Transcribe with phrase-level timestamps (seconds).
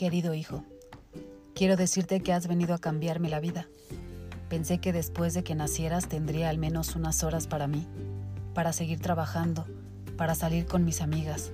[0.00, 0.64] Querido hijo,
[1.54, 3.68] quiero decirte que has venido a cambiarme la vida.
[4.48, 7.86] Pensé que después de que nacieras tendría al menos unas horas para mí,
[8.54, 9.66] para seguir trabajando,
[10.16, 11.52] para salir con mis amigas,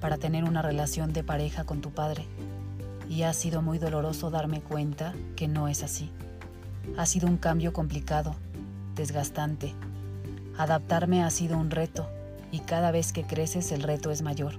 [0.00, 2.26] para tener una relación de pareja con tu padre.
[3.08, 6.10] Y ha sido muy doloroso darme cuenta que no es así.
[6.96, 8.34] Ha sido un cambio complicado,
[8.96, 9.72] desgastante.
[10.58, 12.10] Adaptarme ha sido un reto
[12.50, 14.54] y cada vez que creces el reto es mayor,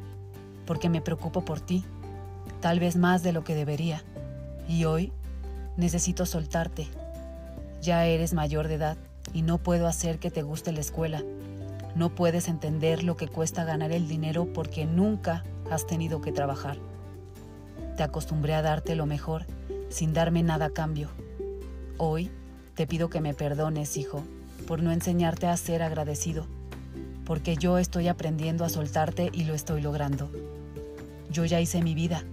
[0.66, 1.84] porque me preocupo por ti
[2.64, 4.04] tal vez más de lo que debería.
[4.70, 5.12] Y hoy
[5.76, 6.88] necesito soltarte.
[7.82, 8.98] Ya eres mayor de edad
[9.34, 11.24] y no puedo hacer que te guste la escuela.
[11.98, 16.78] No puedes entender lo que cuesta ganar el dinero porque nunca has tenido que trabajar.
[17.98, 19.46] Te acostumbré a darte lo mejor
[19.90, 21.10] sin darme nada a cambio.
[21.98, 22.32] Hoy
[22.76, 24.24] te pido que me perdones, hijo,
[24.68, 26.48] por no enseñarte a ser agradecido,
[27.26, 30.32] porque yo estoy aprendiendo a soltarte y lo estoy logrando.
[31.30, 32.24] Yo ya hice mi vida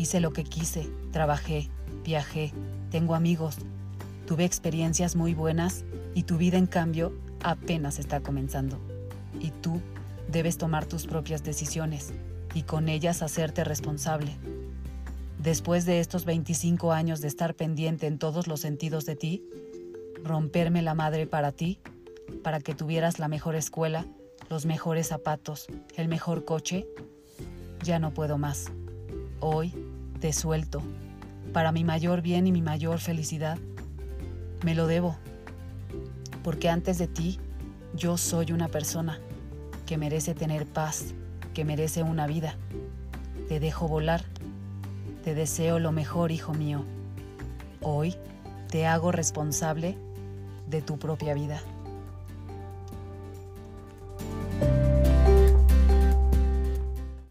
[0.00, 1.68] Hice lo que quise, trabajé,
[2.06, 2.54] viajé,
[2.90, 3.58] tengo amigos,
[4.26, 5.84] tuve experiencias muy buenas
[6.14, 8.78] y tu vida en cambio apenas está comenzando.
[9.40, 9.82] Y tú
[10.32, 12.14] debes tomar tus propias decisiones
[12.54, 14.38] y con ellas hacerte responsable.
[15.38, 19.44] Después de estos 25 años de estar pendiente en todos los sentidos de ti,
[20.24, 21.78] romperme la madre para ti,
[22.42, 24.06] para que tuvieras la mejor escuela,
[24.48, 26.86] los mejores zapatos, el mejor coche,
[27.84, 28.72] ya no puedo más.
[29.40, 29.74] Hoy
[30.20, 30.82] te suelto,
[31.52, 33.58] para mi mayor bien y mi mayor felicidad.
[34.62, 35.16] Me lo debo,
[36.44, 37.40] porque antes de ti
[37.94, 39.18] yo soy una persona
[39.86, 41.14] que merece tener paz,
[41.54, 42.54] que merece una vida.
[43.48, 44.22] Te dejo volar,
[45.24, 46.84] te deseo lo mejor, hijo mío.
[47.80, 48.14] Hoy
[48.68, 49.96] te hago responsable
[50.68, 51.60] de tu propia vida.